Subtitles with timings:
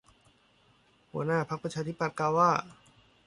[1.11, 2.51] หัวหน้าพรรคประชาธิปัตย์กล่าวว่า